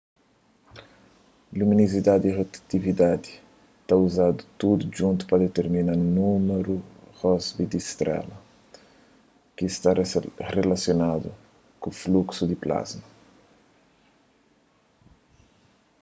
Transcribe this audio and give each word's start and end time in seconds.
luminozidadi 1.57 2.25
y 2.29 2.35
rotatividadi 2.39 3.31
ta 3.87 3.93
uzadu 4.07 4.41
tudu 4.59 4.83
djuntu 4.93 5.21
pa 5.29 5.35
ditirmina 5.41 5.93
númeru 6.17 6.75
rossby 7.19 7.63
di 7.71 7.77
un 7.81 7.87
strela 7.89 8.37
ki 9.55 9.65
sta 9.75 9.89
rilasionadu 10.57 11.29
ku 11.81 11.89
fluksu 12.01 12.43
di 12.47 12.55
plasma 12.63 13.05